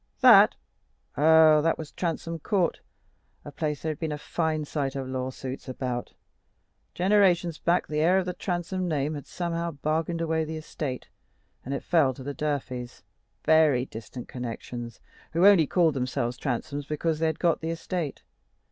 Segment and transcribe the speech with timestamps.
[0.21, 0.55] That?
[1.15, 2.79] oh, that was Transome Court,
[3.45, 6.13] a place there had been a fine sight of lawsuits about.
[6.95, 11.07] Generations back, the heir of the Transome name had somehow bargained away the estate,
[11.63, 13.03] and it fell to the Durfeys,
[13.45, 15.01] very distant connections,
[15.33, 18.23] who only called themselves Transomes because they had got the estate.